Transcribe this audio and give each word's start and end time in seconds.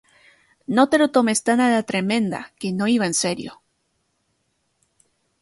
No 0.77 0.85
te 0.93 0.97
lo 1.01 1.07
tomes 1.17 1.43
tan 1.49 1.61
a 1.65 1.69
la 1.73 1.83
tremenda 1.83 2.49
que 2.57 2.73
no 2.73 2.87
iba 2.87 3.05
en 3.05 3.13
serio 3.13 3.61